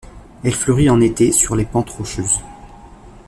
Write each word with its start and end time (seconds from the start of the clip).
Elle 0.43 0.55
fleurit 0.55 0.89
en 0.89 0.99
été 0.99 1.31
sur 1.31 1.55
les 1.55 1.63
pentes 1.65 1.91
rocheuses. 1.91 2.39